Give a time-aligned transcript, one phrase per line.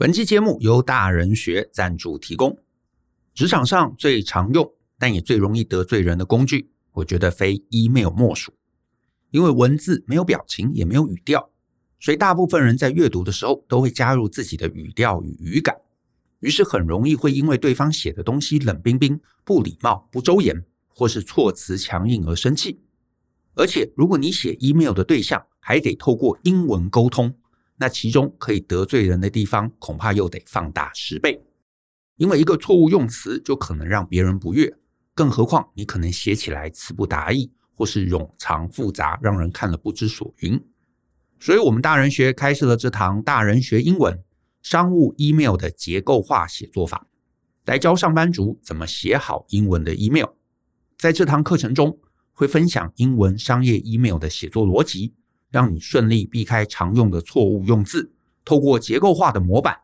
[0.00, 2.56] 本期节目由大人学赞助提供。
[3.34, 8.54] 职场上最常用，但也最容易得罪人的工具，我觉得非 email 莫属。
[9.30, 11.50] 因为文字没有表情，也没有语调，
[11.98, 15.76] 所以大部分人在阅读的时候都会加入自己的语调与语感，
[16.38, 22.80] 于是很容易会因为对方写的东西冷冰冰、不礼貌、不周延，或是措辞强硬而生气。
[23.52, 27.34] 而且，如果你写 email 的对象还得透过英文沟通。
[27.80, 31.42] 那其中可以得罪人的地方，恐怕又得放大十倍，
[32.16, 34.76] 因为一个错误用词就可能让别人不悦，
[35.14, 40.62] 更何况你可能写起来词不达意，或是冗长复杂，让人看了不知所云。
[41.38, 44.22] 所以，我们大人学开设了这堂大人学英文
[44.60, 47.06] 商务 email 的结构化写作法，
[47.64, 50.28] 来教上班族怎么写好英文的 email。
[50.98, 51.98] 在这堂课程中，
[52.34, 55.14] 会分享英文商业 email 的写作逻辑。
[55.50, 58.12] 让你顺利避开常用的错误用字，
[58.44, 59.80] 透过结构化的模板，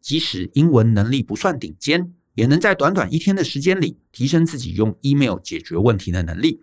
[0.00, 6.62] 即使英文能力不算顶尖，也能在短短一天的时间里提升自己用 email 解决问题的能力。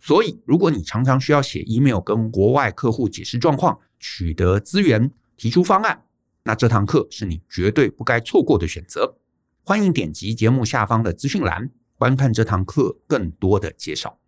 [0.00, 6.02] 所以，如果你常常需要写 email 跟国外客户解释状况、取得资源、提出方案，
[6.42, 9.16] 那这堂课是你绝对不该错过的选择。
[9.62, 14.18] 欢迎点击节目下方的资讯栏，观看这堂课更多的介绍。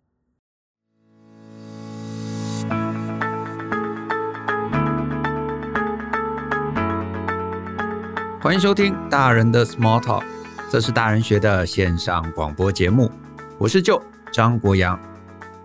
[8.45, 10.23] 欢迎收听大人的 Small Talk，
[10.71, 13.11] 这是大人学的线上广播节目。
[13.57, 13.99] 我是舅
[14.31, 14.99] 张国阳。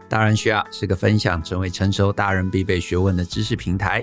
[0.08, 4.02] 大人学啊是个分享成为成熟大人必备学问的知识平台。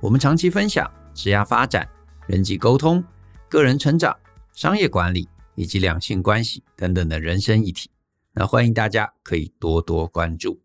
[0.00, 1.88] 我们长期分享职业发展、
[2.26, 3.02] 人际沟通、
[3.48, 4.12] 个人成长、
[4.52, 7.88] 商业管理以及两性关系等等的人生议题。
[8.32, 10.60] 那欢迎大家可以多多关注。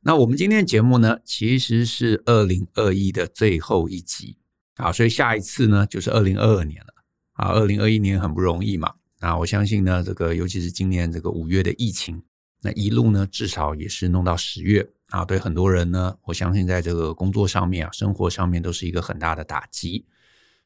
[0.00, 4.38] 那我们今天的节目呢，其实是二零二一的最后一集
[4.76, 6.91] 啊，所以下一次呢就是二零二二年了。
[7.42, 8.94] 啊，二零二一年很不容易嘛。
[9.18, 12.22] 那我相信呢，这个尤其是今年这个五月的疫情，
[12.60, 15.24] 那一路呢至少也是弄到十月啊。
[15.24, 20.06] 对很多人呢，我相信在这个工作上面啊、生活上面都是一个很大的打击。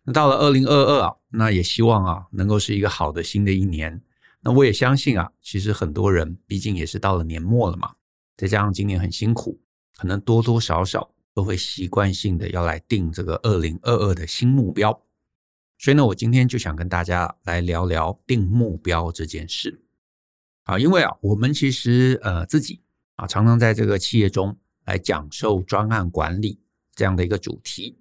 [0.04, 3.98] 那到了二零二二啊，那也希望啊能够是一个好的新的一年。
[4.42, 7.94] 那我也相信啊，其实很多人毕竟也是到了年末了嘛，
[8.36, 9.58] 再加上今年很辛苦，
[9.96, 15.02] 可能多多少少都会习惯性的要来定这个二零二二的新目标。
[15.78, 19.82] 所以呢，我今天就想跟大家来聊聊定目标这件事
[20.64, 22.80] 啊，因为啊，我们其实呃自己
[23.16, 26.58] 啊，常常在这个企业中来讲授专案管理
[26.94, 27.98] 这样的一个主题。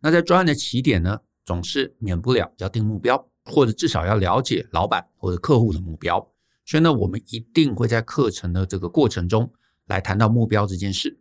[0.00, 6.30] 那在专案的起点呢，总是免不了要定目标，或者至少要了解老板或者客户的目标。
[6.66, 9.50] 所以呢，我们一定会在课程的这个过程中
[9.86, 11.18] 来谈到目标这件事。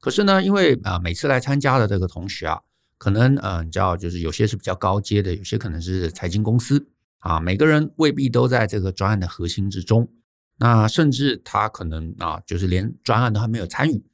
[0.00, 2.60] 可是呢，因为啊，每次来参加的这个同学啊。
[2.98, 6.88] 可能呃，你知道，就是有些是比较高阶的，有些可能是财经公司
[7.20, 7.38] 啊。
[7.38, 10.10] 每个人未必都在这个专案的核心之中，
[10.56, 14.04] 那甚至他可能啊，就是连专案都还没有参与。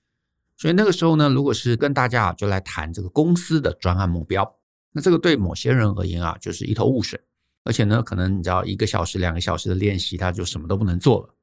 [0.58, 4.54] 所以那个时候呢，如果是跟大家就来谈这个公司的专案目标，
[4.92, 7.18] 那这个对某些人而言啊，就是一头雾水，
[7.64, 11.34] 而且呢，可能你知道一个小时、两个小时的练习，他就什么都不能做了。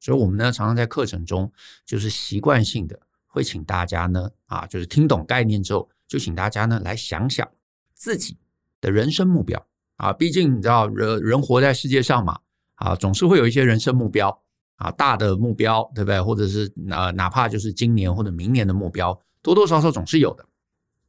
[0.00, 1.52] 所以我们呢，常常在课程中
[1.86, 5.88] 就是习惯性的会请大家呢，啊，就是听懂概念之后。
[6.10, 7.48] 就请大家呢来想想
[7.94, 8.36] 自己
[8.80, 12.40] 的人生目标啊，毕竟你知道人人活在世界上嘛
[12.74, 14.42] 啊，总是会有一些人生目标
[14.74, 16.20] 啊，大的目标对不对？
[16.20, 20.44] 或者是呃哪怕就是今年或者明年的目标，多多少少总是有的。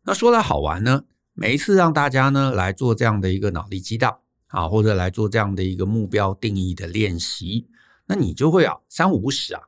[0.03, 1.03] 那说来好玩呢，
[1.34, 4.16] 每一次让大家呢来做这样的一个脑力激荡
[4.50, 7.67] 啊，或者来做这样的一个目标定义的练习，
[8.06, 9.63] 那你就会啊三五不时啊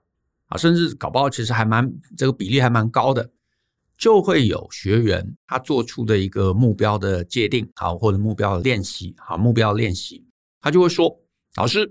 [0.49, 3.31] 啊，甚至搞不好其实还蛮这个比例还蛮高的。
[4.03, 10.25] 就会有学员他做出的一个目标的界定，好，或者目标的练习，好，目标练习，
[10.59, 11.21] 他就会说
[11.55, 11.89] ：“老师，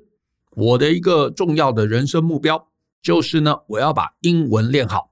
[0.50, 2.68] 我的一个重要的人生目标
[3.00, 5.10] 就是呢，我要把英文练好，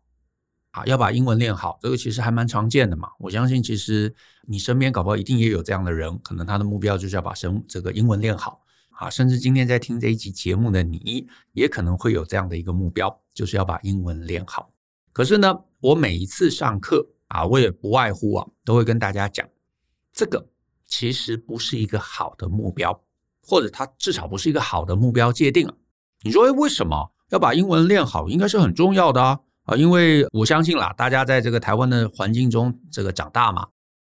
[0.73, 1.79] 啊，要把英文练好。
[1.81, 3.09] 这个其实还蛮常见的嘛。
[3.19, 4.15] 我相信，其实
[4.47, 8.61] 你身边搞不好一定也有这样的人，可能他的目标就是要把生这个英文练好，
[8.91, 14.71] 啊，甚至今天在听这一集节目的你，也可能会有这样的一个目标，就是要把英文练好。
[15.15, 19.49] 可是呢，我每一次上课啊，我也不外乎啊，都会跟大家讲，
[20.13, 20.47] 这个
[20.87, 23.03] 其实不是一个好的目标，
[23.43, 25.75] 或者它至少不是一个好的目标界定啊。
[26.23, 28.29] 你说，诶，为什么要把英文练好？
[28.29, 29.75] 应该是很重要的啊啊！
[29.75, 33.67] 因为我相信啦，大家在这个台湾的环境中这个长大嘛，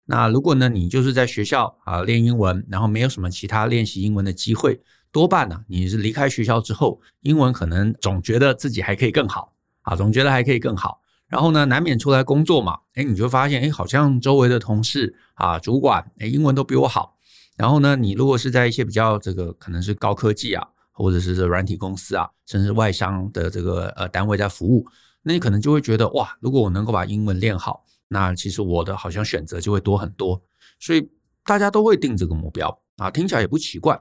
[0.06, 4.80] 那如果呢，你就是在学校啊练英文，然后没有什么其他练习英文的机会，
[5.12, 11.00] 多半呢，你是离开学校之后，英文可能总觉得自己还可以更好啊，总觉得还可以更好。
[11.30, 17.16] 然后呢，难免出来工作嘛，诶，你就发现，诶，好像周围的同事啊、主管，诶，英文都比我好。
[17.56, 24.84] 然后呢，你如果是在一些比较这个可能是高科技啊，或者是这软体公司啊，甚至外商的这个呃单位在服务，
[25.22, 30.42] 那你可能就会觉得哇，如果我能够把英文练好，那其实我的好像选择就会多很多。
[30.80, 31.08] 所以
[31.44, 34.00] 大家都会定这个目标啊，听起来也不奇怪。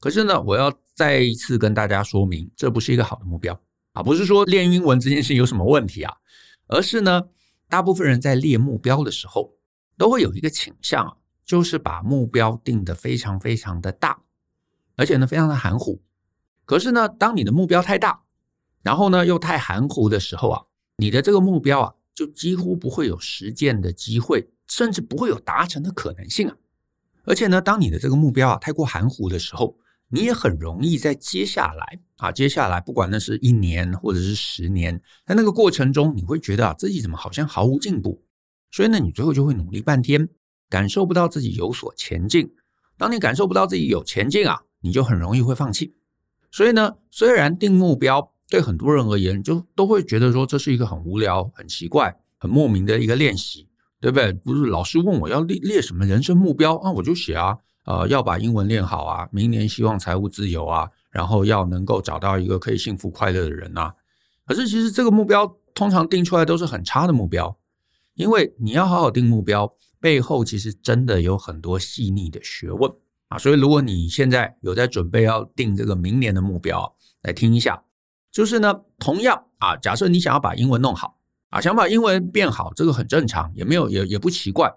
[0.00, 3.58] 可是呢，我要再一次跟大家说明，这不是一个好的目标
[3.94, 6.12] 啊，不是说练英文这件事有什么问题啊，
[6.68, 7.24] 而是呢，
[7.68, 9.54] 大部分人在列目标的时候，
[9.96, 11.16] 都会有一个倾向啊。
[11.48, 14.20] 就是把目标定得非常非常的大，
[14.96, 16.02] 而且呢非常的含糊。
[16.66, 18.24] 可是呢，当你的目标太大，
[18.82, 20.62] 然后呢又太含糊的时候啊，
[20.96, 26.56] 你的这个目标啊就几乎不会有实践的机会，甚至不会有达成的可能性啊。
[27.24, 38.22] 而且呢，当你的这个目标啊太过含糊的时候，你也很容易在接下来啊，接下来不管那是一年或者是十年，在那个过程中，你会觉得啊自己怎么好像毫无进步，
[38.70, 40.28] 所以呢，你最后就会努力半天。
[40.70, 42.52] 感受不到自己有所前进，
[42.98, 45.94] 当你感受不到自己有前进啊，你就很容易会放弃。
[46.50, 53.66] 所以呢，虽然定目标对很多人而言，就都会觉得说这是一个很无聊、很奇怪、很莫名的一个练习，
[53.98, 54.30] 对不对？
[54.30, 57.56] 不是老师问我要列列什么人生目标啊，我就写啊，
[57.88, 63.94] 呃，要把英文练好啊，明年希望财务自由啊，然后要能够找到一个可以幸福快乐的人啊。
[64.44, 67.56] 可是其实这个目标通常定出来都是很差的目标，
[68.12, 69.74] 因为你要好好定目标。
[70.00, 72.92] 背后其实真的有很多细腻的学问
[73.28, 77.82] 啊，所以如果你现在有在准备要定这个明年的目标，来听一下，
[78.30, 81.18] 就是呢，同样啊，假设你想要把英文弄好
[81.48, 84.72] 啊，想把英文变好，这个很正常，也没有也也不奇怪。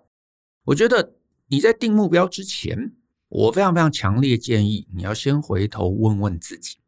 [0.64, 1.14] 我觉得
[1.50, 2.94] 你在定目标之前，
[3.32, 6.80] 我非常非常强烈建议你要先回头问问自己，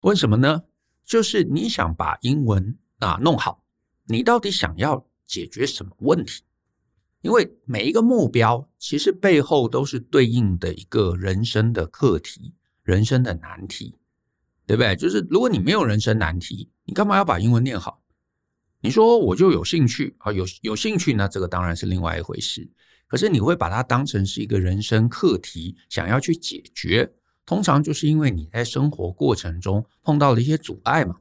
[0.00, 0.64] 问什么呢？
[1.04, 3.62] 就是你想把英文啊弄好，
[4.06, 6.42] 你到底想要解决什么问题？
[7.20, 12.52] 因为每一个目标其实背后都是对应的一个人生的课题、
[12.82, 13.94] 人生的难题，
[14.66, 14.96] 对不对？
[14.96, 18.02] 就是如果你没有人生难题，你干嘛要把英文念好？
[18.80, 22.68] 你说我就有兴趣啊，有有兴趣呢，这个当然是另外一回事。
[23.08, 27.12] 可是你会把它当成是一个人生课题，想要去解决，
[27.44, 31.16] 通常就是因为你在生活过程中碰到了一些阻碍嘛。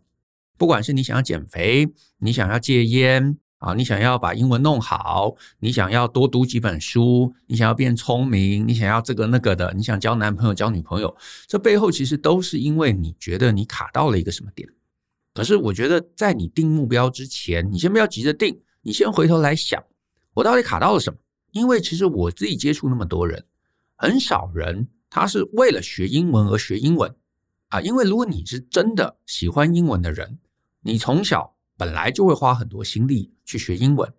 [0.58, 1.88] 不管是你想要减肥，
[2.20, 3.38] 你想要戒烟。
[3.60, 11.16] 啊，你想要把英文弄好，你想要多读几本书，你想要变聪明，你想要这个那个的，你想交男朋友、交女朋友，
[11.48, 14.70] 这背后其实都是因为你觉得你卡到了一个什么点。
[15.34, 19.82] 可是我觉得，在你定目标之前，你先不要急着定，你先回头来想，
[20.36, 21.18] 我到底卡到了什么？
[21.56, 23.44] 因为其实我自己接触那么多人，
[23.96, 27.16] 很少人他是为了学英文而学英文
[27.70, 27.82] 啊。
[27.82, 30.38] 因为如果你是真的喜欢英文的人，
[30.82, 31.54] 你从小。
[31.78, 34.10] 本来就会花很多心力去学英文，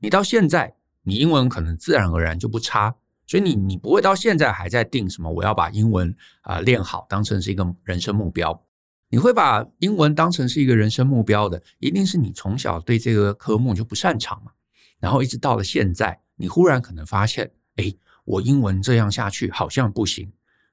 [0.00, 2.94] 你到现在你英文可能自然而然就不差，
[3.26, 8.62] 所以你你不会到现在还在定什么我要把英文啊、练好当成是一个人生目标，
[9.08, 14.52] 你会把英文当成是一个人生目标的，一定是你从小对这个科目就不擅长嘛，
[15.00, 17.92] 然后一直到了现在，你忽然可能发现，哎，
[18.24, 20.30] 我英文这样下去好像不行，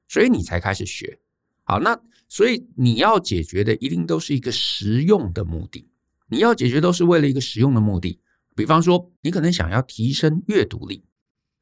[0.07, 1.19] 所以你才开始学。
[1.63, 5.87] 好，那所以你要解决的一定都是一个实用的目的。
[6.27, 8.19] 你要解决都是为了一个实用的目的，
[8.55, 11.05] 比方说，你可能想要提升阅读力，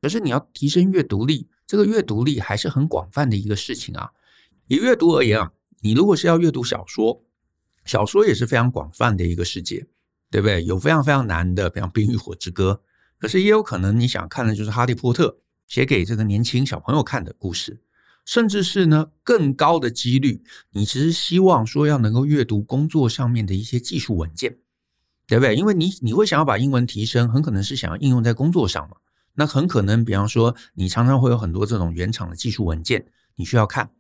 [0.02, 4.12] 可是你要提升阅读力，这个阅读力还是很广泛的一个事情啊。
[4.68, 7.24] 以阅读而言啊，你如果是要阅读小说，
[7.84, 9.86] 小说也是非常广泛的一个世界，
[10.30, 10.64] 对不对？
[10.64, 12.82] 有非常非常难的，比方《冰与火之歌》，
[13.22, 15.28] 可是也有可能你想看的就是《哈利波特》，
[15.68, 17.80] 写给这个年轻小朋友看的故事。
[18.26, 24.58] 甚至是呢，更高的几率，你其实希望说要能够阅读工作上面的一些技术文件，
[25.28, 25.56] 对不对？
[25.56, 28.98] 因为你你会想要把英文提升，很可能是想要应用在工作上嘛。
[29.36, 33.92] 那很可能，比方说，你常常会有很多这种原厂的技术文件，你需要看。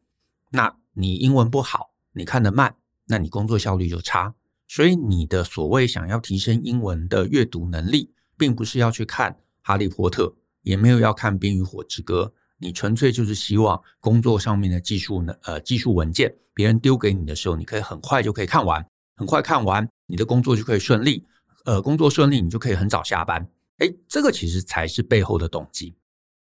[0.49, 2.75] 那你英文不好，你看得慢，
[3.05, 4.33] 那你工作效率就差。
[4.67, 8.11] 所以你的所谓想要提升英文的阅读能力，
[8.41, 9.31] 并不是要去看
[9.61, 10.23] 《哈利波特》，
[10.63, 12.33] 也没有要看《冰与火之歌》。
[12.57, 18.83] 你纯粹就是希望工作上面的技术呢，呃，技术文件别人丢给你的时候，你可以很快就可以看完，
[19.15, 21.23] 很快看完，你的工作就可以顺利，
[21.65, 23.47] 呃，工作顺利，你就可以很早下班。
[23.77, 25.93] 诶，这个其实才是背后的动机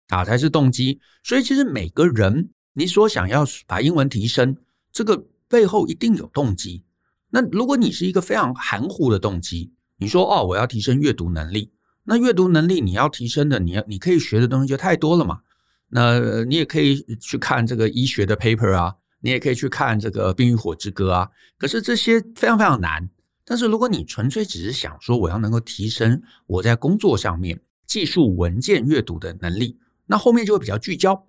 [0.07, 1.01] 啊，才是动机。
[1.21, 4.55] 所以其实每个人，你所想要把英文提升，
[4.93, 6.85] 这个背后一定有动机。
[7.29, 11.73] 那如果你是一个非常含糊的动机，你说哦，我要提升阅读能力，
[12.09, 15.41] 那阅读能力你要提升的，你要你可以学的东西就太多了嘛。
[15.89, 21.29] 那你也可以去看这个医学的 paper 啊，你也可以去看这个《冰与火之歌》啊。
[21.59, 23.07] 可是这些非常非常难。
[23.45, 31.27] 但是如果你纯粹只是想说我要能够提升我在工作上面技术文件阅读的能力，那后面就会比较聚焦。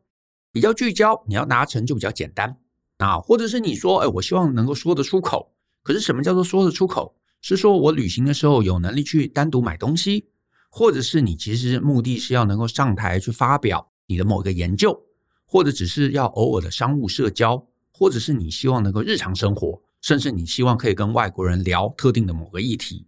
[0.50, 2.56] 比较聚焦，你要达成就比较简单
[2.96, 3.18] 啊。
[3.18, 5.52] 或者是你说，哎，我希望能够说得出口。
[5.82, 7.14] 可是什么叫做说得出口？
[7.42, 10.26] 是说我旅行的时候有能力去单独买东西，
[10.70, 14.98] 或者是你其实目的是要能够上台去发表你的某个研究，
[15.44, 23.06] 或者只是要偶尔的商务社交，或者是你希望能够日常生活，甚至你希望可以跟外国人聊特定的某个议题，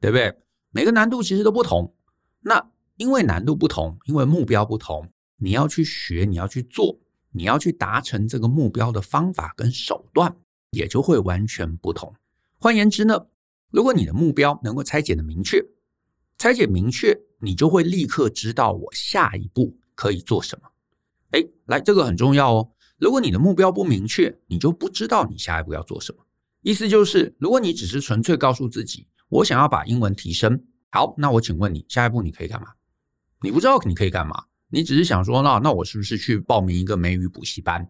[0.00, 0.34] 对不对？
[0.70, 1.92] 每个难度其实都不同。
[2.42, 7.00] 那因为难度不同，因为目标不同，你要去学，你要去做，
[7.32, 10.36] 你要去达成这个目标的方法跟手段
[10.70, 12.14] 也就会完全不同。
[12.58, 13.26] 换言之呢，
[13.70, 15.60] 如果你的目标能够拆解的明确，
[16.40, 20.70] 拆解明确，你就会立刻知道我下一步可以做什么。
[21.32, 22.70] 哎，来，这个很重要哦。
[22.96, 26.24] 如果你的目标不明确，你就不知道你下一步要做什么。
[26.62, 32.68] 意思就是，如果你只是纯粹告诉自己，我想要把英文提升，好，那我请问你，下一步你可以干嘛？
[33.42, 37.86] 你不知道你可以干嘛，你只是想说，那那我是不是去报名一个美语补习班？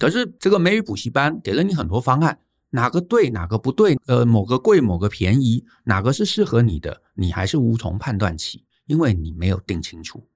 [0.00, 2.40] 可是这个美语补习班给了你很多方案。
[2.74, 3.96] 哪个对，哪个不对？
[4.06, 7.02] 呃，某个贵，某个便宜，哪个是适合你的？
[7.14, 10.26] 你还是无从判断起，因为你没有定清楚。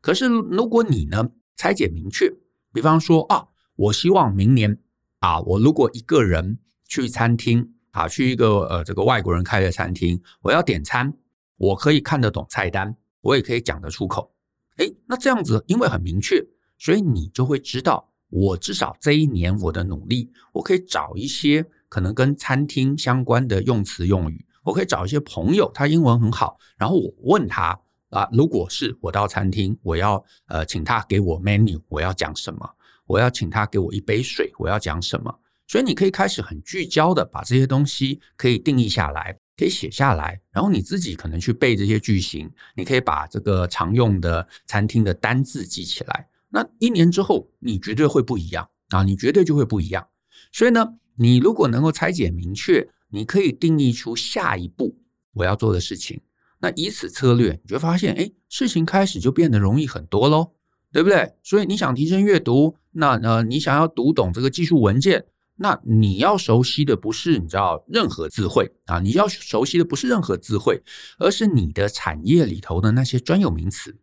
[0.00, 2.32] 可是如果你呢，拆解明确，
[2.72, 4.78] 比方说啊，我希望明年
[5.18, 11.12] 啊，我如果一个人去餐厅啊，去一个呃这个外国人开的餐厅，我要点餐，
[11.56, 14.32] 我可以看得懂菜单，我也可以讲得出口。
[14.76, 16.40] 诶，那这样子，因为很明确，
[16.78, 21.66] 所以你就会知道，我至少这一年我的努力，我可以找一些。
[21.90, 27.78] 可能跟餐厅相关的用词用语，我可以找一些朋友，他英文很好，然后我问他
[28.10, 32.70] 啊，如果是我到餐厅，我要呃请他给我 menu，我要讲什么？
[33.06, 35.36] 我要请他给我一杯水，我要讲什么？
[35.66, 46.28] 所以你可以开始很聚焦的把这些东西可以定义下来，可以写下来，然后你自己可能去背这些句型，你可以把这个常用的餐厅的单字记起来。
[46.50, 50.06] 那一年之后，你绝对会不一样啊，你绝对就会不一样。
[50.52, 50.94] 所以呢。
[51.22, 54.96] 你如果能够拆解明确，你可以定义出下一步
[55.34, 56.22] 我要做的事情。
[56.60, 60.52] 那以此策略，你就发现，哎，事情开始就变得容易很多喽，
[60.90, 61.34] 对不对？
[61.42, 70.82] 所以你想提升阅读，那呃，你想要读懂这个技术文件，那你要熟悉的不是你知道任何词汇啊，你要熟悉的不是任何词汇，
[71.18, 73.98] 而是你的产业里头的那些专有名词。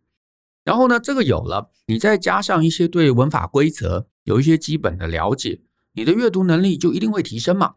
[0.62, 5.62] 然后呢，这个有了，你再加上一些对文法规则有一些基本的了解。
[5.98, 7.74] 你的阅读能力就一定会提升嘛？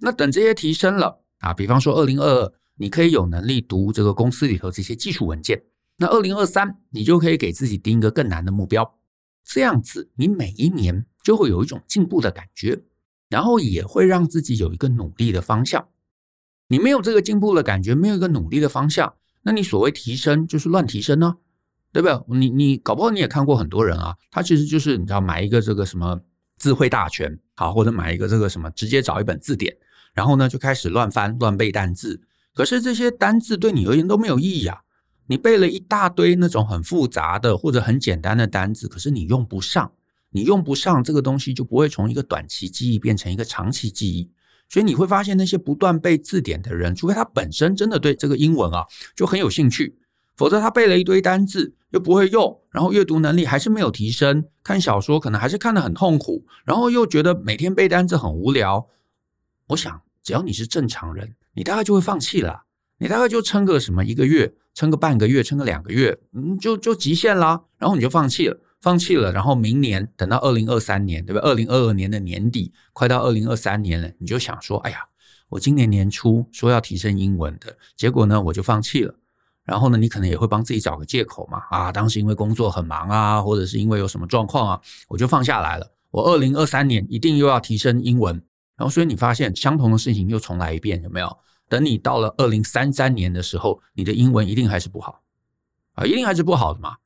[0.00, 5.62] 那等这些提升了啊，比方说二零二二，你可以有能力读这个公司里头这些技术文件。
[5.96, 8.98] 那二零二三，你就可以给自己定一个更难的目标。
[9.46, 12.82] 这样子，你每一年就会有一种进步的感觉，
[13.30, 15.88] 然后也会让自己有一个努力的方向。
[16.68, 21.36] 你没有这个进步的感觉，没有一个努力的方向，那你所谓提升就是乱提升呢？
[21.94, 22.38] 对不对？
[22.38, 26.20] 你你搞不好你也看过很多人啊，他其实就是你知道买一个这个什么
[26.64, 27.38] 智慧大全。
[27.56, 29.76] 好，或者买一个这个什么，直接找一本字典，
[30.14, 32.22] 然后呢就开始乱翻乱背单字。
[32.54, 34.78] 可是这些单字对你而言都没有意义啊！
[35.26, 39.92] 你背了一大堆那种很复杂的或者很简单的单字，可是你用不上，
[40.30, 44.30] 你用不上这个东西就不会从一个短期记忆变成一个长期记忆。
[44.70, 49.98] 所以你会发现那些不断背字典的人，除非他本身真的对这个英文啊就很有兴趣。
[50.36, 58.88] 否则他背了一堆单字又不会用，然后阅读能力还是没有提升，看小说可能还是看得很痛苦，然后又觉得每天背单字很无聊。
[59.68, 62.64] 我想，只要你是正常人，你大概就会放弃了，
[62.98, 71.40] 你大概就撑个什么一个月，撑个半个月，撑个两个月，嗯，就就极限啦，然后你就放弃了，放弃了，然后明年等到二零二三年，对吧？
[71.42, 74.98] 二零二二年的年底，快到二零二三年了，你就想说，哎呀，
[75.48, 79.14] 我今年年初说要提升英文的，结果呢，我就放弃了。
[79.64, 85.90] 然后呢，你可能也会帮自己找个借口嘛，啊，当时因为工作很忙啊，或者是因为有什么状况啊，我就放下来了。
[86.10, 88.34] 我二零二三年一定又要提升英文，
[88.76, 91.38] 然后所以你发现相同的事情又重来一遍，有没有？
[91.68, 95.22] 等你到了二零三三年的时候，你的英文一定还是不好
[95.94, 96.96] 啊，一定还是不好的嘛。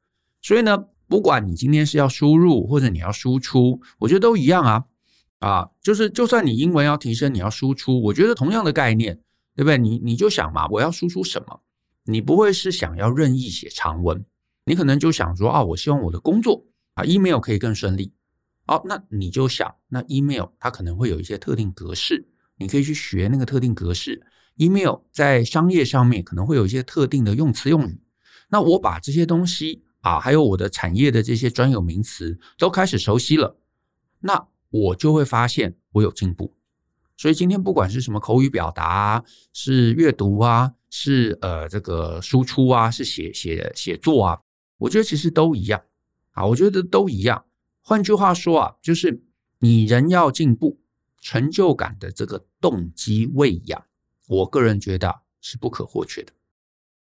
[0.43, 4.85] 所以呢，不管你今天是要输入或者你要输出，我觉得都一样啊，
[5.39, 9.15] 啊，就是就算你英文要提升，你要输出，我觉得同样的概念，
[9.55, 9.79] 对不对？
[9.79, 11.61] 你你就想嘛，我要输出什么？
[12.11, 14.25] 你不会是想要任意写长文，
[14.65, 18.15] 你可能就想说啊，我希望我的工作啊，email 可以更顺利。
[18.65, 24.27] 好，那你就想，那 email 它可能会有一些特定格式，你可以去学那个特定格式。
[24.57, 28.01] email 在商业上面可能会有一些特定的用词用语。
[28.49, 33.59] 那我把这些东西啊，还有我的产业的这些专有名词都开始熟悉了，
[34.21, 36.55] 那我就会发现我有进步。
[37.19, 40.73] 所以今天不管是什么口语表达啊，是阅读啊。
[40.91, 44.41] 是呃，这个输出啊，是写写写作啊，
[44.79, 45.83] 我觉得其实都一样
[46.33, 47.45] 啊，我觉得都一样。
[47.83, 49.23] 换句话说啊，就是
[49.59, 50.81] 你人要进步，
[51.21, 53.85] 成就感的这个动机喂养，
[54.27, 56.33] 我个人觉得是不可或缺的。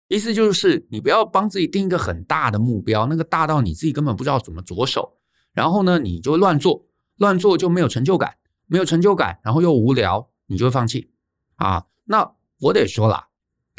[0.09, 5.19] 意思就是，你不要帮自己定一个很大的目标，那个大到你自己根本不知道怎么着手，
[5.53, 11.11] 然后呢，你就乱做，乱做就没有成就感，没有成就感，然后又无聊，你就会放弃
[11.57, 11.85] 啊。
[12.07, 13.28] 那我得说了，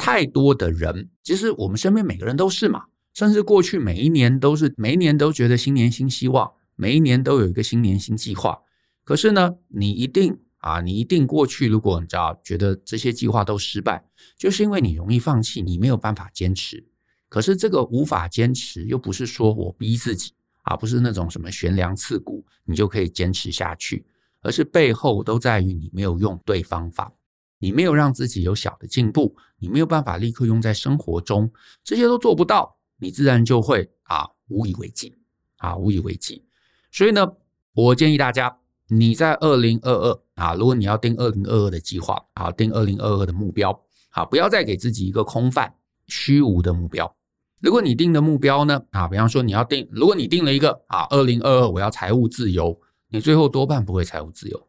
[0.00, 2.84] 太多的人，其实我们身边每个人都是嘛。
[3.12, 8.58] 甚至过去每一年都是每一年都觉得新年新希望，每一年都有一个新年新计划。
[9.04, 14.02] 可是呢，你一定啊，你一定过去，如果你知道觉得这些计划都失败，
[14.38, 16.86] 就是因为你容易放弃，你没有办法坚持。
[17.28, 24.06] 可是这个无法坚持，又不是说我逼自己啊，不是那种什么悬梁刺股，你就可以坚持下去，
[24.40, 27.12] 而是背后都在于你没有用对方法，
[27.60, 31.52] 你没有让自己有小的进步，你没有办法立刻用在生活中，
[31.84, 32.78] 这些都做不到。
[33.02, 35.16] 你自然就会啊无以为继
[35.56, 36.44] 啊无以为继，
[36.90, 37.32] 所以呢，
[37.72, 43.70] 我建议大家你在二零二二啊，如果你要定二零二二的计划啊，定二零二二的目标
[44.10, 45.72] 啊，不要再给自己一个空泛
[46.08, 47.16] 虚无的目标。
[47.60, 54.68] 如果你定的目标呢啊，比方说你要定，如果你定了一个啊二零二二我要财务自由，你最后多半不会财务自由。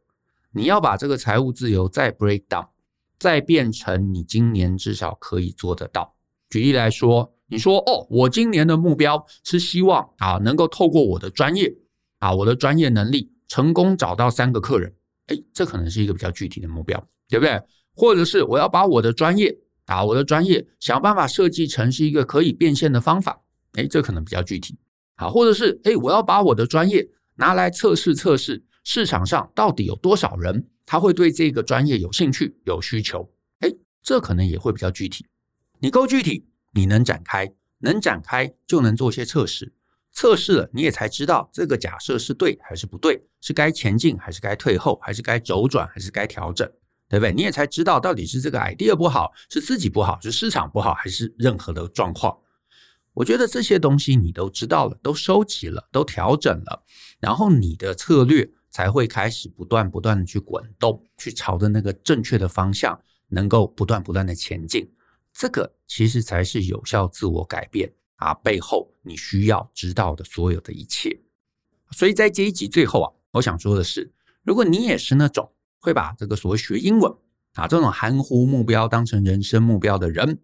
[0.51, 2.67] 你要把这个财务自由再 break down，
[3.21, 6.15] 再变成你今年至少可以做得到。
[6.49, 7.31] 举例来说。
[7.53, 11.69] 你说哦，我今年的目标是希望啊，能够透过我的专业
[12.19, 14.95] 啊，我的专业能力，成功找到三个客人。
[15.27, 16.97] 哎，这可能是一个比较具体的目标，
[17.27, 17.61] 对不对？
[17.93, 19.53] 或者是我要把我的专业
[19.87, 23.41] 啊，我的专业想办法设计成是一个可以变现的方法。
[23.73, 24.79] 哎，这可能比较具体。
[25.17, 33.31] 好，或者是哎，我要把我的专业拿来测试测试市场上到底有多少人他会对这个专业有兴趣、有需求。
[33.59, 33.69] 哎，
[34.03, 35.25] 这可能也会比较具体。
[35.79, 36.49] 你够具体。
[36.73, 39.71] 你能展开，能展开就能做些测试，
[40.11, 46.69] 测试了你也才知道这个假设是对还是不对，是该前进还是该退后，还是该周转还是该调整，
[47.07, 47.31] 对不对？
[47.31, 52.37] 你也才知道到底是这个 idea 不好，是自己不好，是市场不好，还是任何的状况。
[53.13, 56.83] 我觉得这些东西你都知道了，都收集了，都调整了，
[57.21, 64.89] 然后你的策略才会开始不断不断的去滚动，去朝着那个正确的方向，能够不断不断的前进。
[65.33, 71.21] 这个其实才是有效自我改变啊，背后你需要知道的所有的一切。
[71.91, 74.11] 所以在这一集最后啊，我想说的是，
[74.43, 77.13] 如果你也是那种会把这个所谓学英文
[77.53, 80.39] 啊这种含糊目标当成人生目标的人，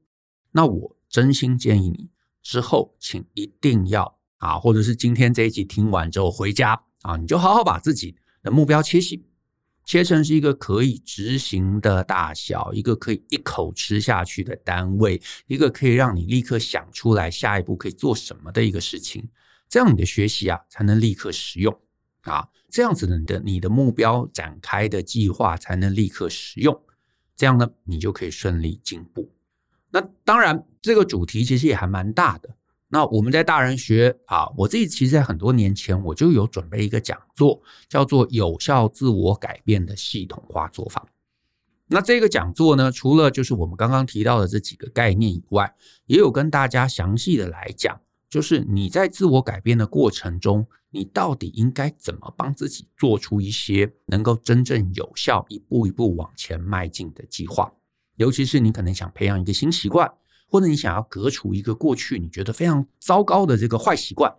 [0.51, 2.09] 那我真心建议你
[2.41, 9.23] 之后请一定要啊，或者是今天这一集听完之后回家啊，你就好好把自己的目标切细。
[9.85, 19.25] 切成是一个可以执行的大小，一个可以一口吃下去的单位，一个可以让你立刻想出来下一步可以做什么的一个事情，
[19.69, 21.73] 这样你的学习啊才能立刻实用
[22.23, 26.77] 啊，这样子的你的你的目标展开的计划才能立刻实用，
[27.37, 29.31] 这样呢你就可以顺利进步。
[29.89, 32.56] 那当然，这个主题其实也还蛮大的。
[32.89, 41.05] 那我们在大人学啊，我自己其实，在很多年前我就有准备一个讲座，叫做“有效自我改变的系统化做法”。
[41.89, 57.69] 那这个讲座呢，除了就是我们刚刚提到的这几个概念以外，也有跟大家详细的来讲，就是你在自我改变的过程中，你到底应该怎么帮自己做出一些能够真正有效、一步一步往前迈进的计划，
[58.15, 60.09] 尤其是你可能想培养一个新习惯。
[60.47, 64.33] 或者你想要革除一个过去你觉得非常糟糕的这个坏习惯，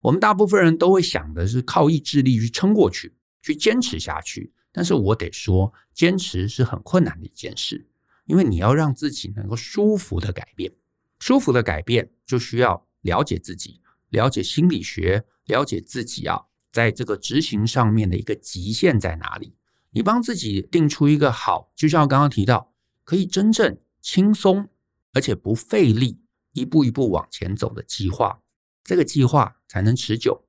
[0.00, 4.52] 我们大部分人都会想的是靠意志力去撑过去，去坚持下去。
[4.70, 7.88] 但是我得说，坚持是很困难的一件事，
[8.26, 10.72] 因为你要让自己能够舒服的改变，
[11.18, 19.54] 舒服的改变就需要了解自己，了解心理学，了解自己啊，在这个执行上面的一个极限在哪里。
[19.90, 24.68] 你帮自己定出一个好，就像我刚刚提到，可以真正轻松。
[25.14, 26.20] 而且不费力，
[26.52, 28.40] 一步一步往前走的计划，
[28.84, 30.44] 这个计划才能持久，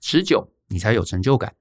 [0.00, 1.54] 持久你才有成就感，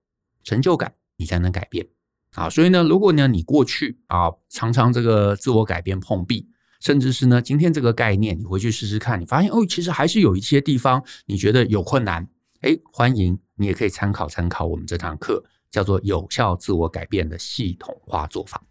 [0.44, 1.88] 成就感你才能改变
[2.32, 2.50] 啊！
[2.50, 12.28] 所以呢，如果呢你过去啊常常这个自我改变碰壁，甚至是呢今天这个概念你回去试试看，你发现哦，其实还是有一些地方你觉得有困难，
[12.62, 18.62] 哎，欢迎你也可以参考参考我们这堂课，叫做有效自我改变的系统化做法，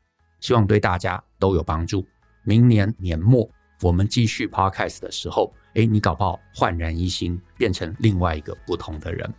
[0.40, 2.04] 希望对大家都有帮助。
[2.44, 3.48] 明年年末，
[3.80, 9.32] 我们继续 podcast 的时候，诶，你搞不好焕然一新，变成另外一个不同的人。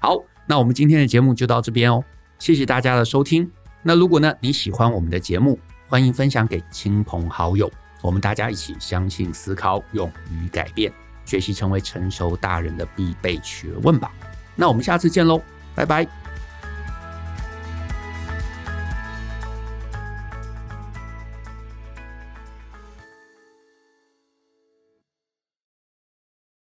[0.00, 2.02] 好，那我们今天的节目就到这边哦，
[2.38, 3.50] 谢谢大家的收听。
[3.82, 7.70] 那如果呢你喜欢我们的节目，欢迎分享给亲朋好友，
[8.02, 10.92] 我们大家一起相信、思考、勇于改变，
[11.24, 14.12] 学习成为成熟大人的必备学问吧。
[14.54, 15.40] 那我们下次见喽，
[15.74, 16.21] 拜拜。